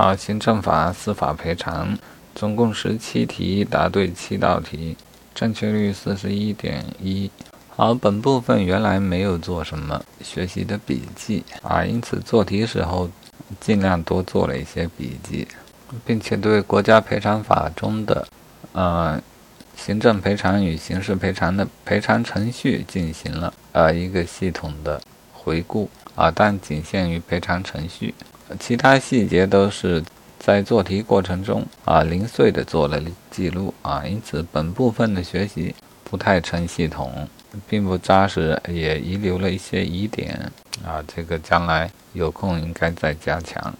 [0.00, 1.94] 好，行政法司法赔偿，
[2.34, 4.96] 总共十七题，答对七道题，
[5.34, 7.30] 正确率四十一点一。
[7.68, 13.10] 好，本部分原来没有做什么学习的笔记啊，因此做题时候
[13.60, 15.46] 尽量多做了一些笔记，
[16.06, 18.26] 并且对国家赔偿法中的
[18.72, 19.20] 呃
[19.76, 24.98] 行政赔偿与刑事赔偿的赔偿程序进行了呃一个系统的
[25.50, 28.14] 回顾啊，但仅限于赔偿程序。
[28.60, 30.00] 其他细节都是
[30.38, 37.28] 在做题过程中啊零碎的做了记录啊，因此本部分的学习不太成系统，
[37.68, 40.50] 并不扎实，也遗留了一些疑点
[40.84, 43.74] 啊，这个将来有空应该再加强。